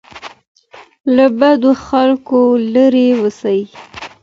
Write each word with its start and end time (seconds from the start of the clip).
له 1.15 1.25
بدو 1.39 1.71
خلګو 1.85 2.41
لري 2.73 3.07
اوسئ. 3.19 3.61